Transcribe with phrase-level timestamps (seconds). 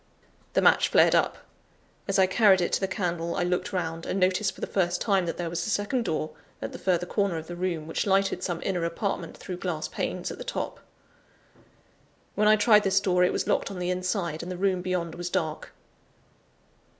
[0.53, 1.37] The match flared up.
[2.07, 4.99] As I carried it to the candle, I looked round, and noticed for the first
[4.99, 8.07] time that there was a second door, at the further corner of the room, which
[8.07, 10.79] lighted some inner apartment through glass panes at the top.
[12.33, 15.13] When I tried this door, it was locked on the inside, and the room beyond
[15.13, 15.71] was dark.